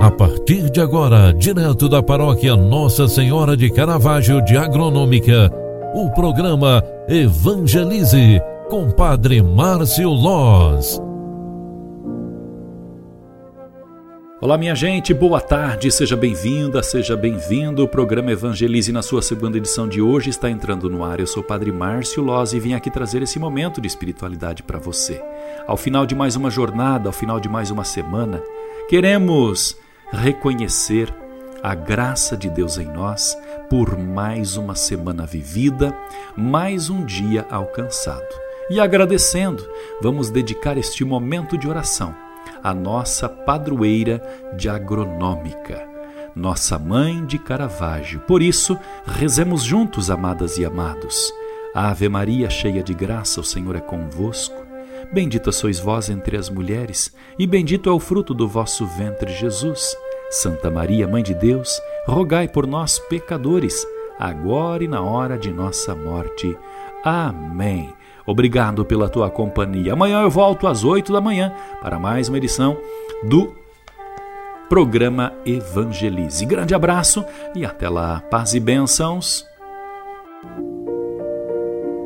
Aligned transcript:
A 0.00 0.10
partir 0.10 0.68
de 0.70 0.78
agora, 0.78 1.32
direto 1.32 1.88
da 1.88 2.02
paróquia 2.02 2.54
Nossa 2.54 3.08
Senhora 3.08 3.56
de 3.56 3.70
Caravaggio 3.70 4.44
de 4.44 4.54
Agronômica, 4.54 5.50
o 5.94 6.10
programa 6.10 6.84
Evangelize 7.08 8.38
com 8.68 8.90
Padre 8.90 9.40
Márcio 9.40 10.10
Loz. 10.10 11.00
Olá, 14.38 14.58
minha 14.58 14.74
gente, 14.74 15.14
boa 15.14 15.40
tarde, 15.40 15.90
seja 15.90 16.14
bem-vinda, 16.14 16.82
seja 16.82 17.16
bem-vindo. 17.16 17.82
O 17.82 17.88
programa 17.88 18.30
Evangelize, 18.30 18.92
na 18.92 19.00
sua 19.00 19.22
segunda 19.22 19.56
edição 19.56 19.88
de 19.88 20.02
hoje, 20.02 20.28
está 20.28 20.50
entrando 20.50 20.90
no 20.90 21.02
ar. 21.02 21.20
Eu 21.20 21.26
sou 21.26 21.42
o 21.42 21.46
Padre 21.46 21.72
Márcio 21.72 22.22
Loz 22.22 22.52
e 22.52 22.60
vim 22.60 22.74
aqui 22.74 22.90
trazer 22.90 23.22
esse 23.22 23.38
momento 23.38 23.80
de 23.80 23.88
espiritualidade 23.88 24.62
para 24.62 24.78
você. 24.78 25.24
Ao 25.66 25.76
final 25.76 26.04
de 26.04 26.14
mais 26.14 26.36
uma 26.36 26.50
jornada, 26.50 27.08
ao 27.08 27.14
final 27.14 27.40
de 27.40 27.48
mais 27.48 27.70
uma 27.70 27.82
semana, 27.82 28.42
queremos 28.90 29.74
reconhecer 30.12 31.12
a 31.62 31.74
graça 31.74 32.36
de 32.36 32.48
Deus 32.48 32.78
em 32.78 32.86
nós 32.86 33.36
por 33.68 33.98
mais 33.98 34.56
uma 34.56 34.74
semana 34.74 35.26
vivida, 35.26 35.96
mais 36.36 36.88
um 36.88 37.04
dia 37.04 37.46
alcançado. 37.50 38.26
E 38.70 38.80
agradecendo, 38.80 39.68
vamos 40.00 40.30
dedicar 40.30 40.76
este 40.76 41.04
momento 41.04 41.56
de 41.56 41.68
oração 41.68 42.14
à 42.62 42.74
nossa 42.74 43.28
padroeira 43.28 44.22
de 44.56 44.68
agronômica, 44.68 45.88
nossa 46.34 46.78
mãe 46.78 47.24
de 47.24 47.38
Caravaggio. 47.38 48.20
Por 48.20 48.42
isso, 48.42 48.78
rezemos 49.06 49.62
juntos, 49.62 50.10
amadas 50.10 50.58
e 50.58 50.64
amados. 50.64 51.32
Ave 51.74 52.08
Maria, 52.08 52.50
cheia 52.50 52.82
de 52.82 52.94
graça, 52.94 53.40
o 53.40 53.44
Senhor 53.44 53.76
é 53.76 53.80
convosco. 53.80 54.65
Bendita 55.12 55.52
sois 55.52 55.78
vós 55.78 56.10
entre 56.10 56.36
as 56.36 56.48
mulheres, 56.48 57.14
e 57.38 57.46
bendito 57.46 57.88
é 57.88 57.92
o 57.92 58.00
fruto 58.00 58.34
do 58.34 58.48
vosso 58.48 58.86
ventre, 58.86 59.32
Jesus. 59.32 59.96
Santa 60.30 60.70
Maria, 60.70 61.06
Mãe 61.06 61.22
de 61.22 61.34
Deus, 61.34 61.80
rogai 62.06 62.48
por 62.48 62.66
nós, 62.66 62.98
pecadores, 62.98 63.86
agora 64.18 64.82
e 64.82 64.88
na 64.88 65.00
hora 65.00 65.38
de 65.38 65.52
nossa 65.52 65.94
morte. 65.94 66.56
Amém. 67.04 67.92
Obrigado 68.26 68.84
pela 68.84 69.08
tua 69.08 69.30
companhia. 69.30 69.92
Amanhã 69.92 70.22
eu 70.22 70.30
volto 70.30 70.66
às 70.66 70.82
oito 70.82 71.12
da 71.12 71.20
manhã 71.20 71.54
para 71.80 71.98
mais 71.98 72.28
uma 72.28 72.38
edição 72.38 72.76
do 73.22 73.54
programa 74.68 75.32
Evangelize. 75.44 76.44
Grande 76.44 76.74
abraço 76.74 77.24
e 77.54 77.64
até 77.64 77.88
lá. 77.88 78.20
Paz 78.28 78.52
e 78.54 78.60
bênçãos. 78.60 79.46